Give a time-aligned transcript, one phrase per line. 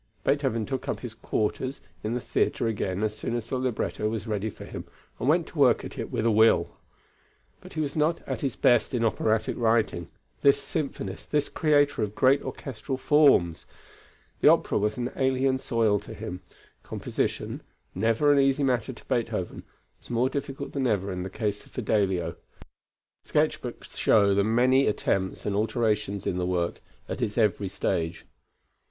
[0.23, 4.25] Beethoven took up his quarters in the theatre again as soon as the libretto was
[4.25, 4.83] ready for him
[5.19, 6.75] and went to work at it with a will.
[7.59, 10.07] But he was not at his best in operatic writing,
[10.41, 13.67] this symphonist, this creator of great orchestral forms.
[14.39, 16.41] The opera was an alien soil to him;
[16.81, 17.61] composition
[17.93, 19.61] never an easy matter to Beethoven,
[19.99, 22.35] was more difficult than ever in the case of Fidelio.
[23.21, 27.67] The sketch books show the many attempts and alterations in the work, at its every
[27.67, 28.25] stage.